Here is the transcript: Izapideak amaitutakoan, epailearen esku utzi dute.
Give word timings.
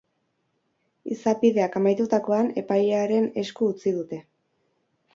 Izapideak 1.15 1.77
amaitutakoan, 1.81 2.51
epailearen 2.65 3.31
esku 3.45 3.73
utzi 3.75 3.99
dute. 4.03 4.25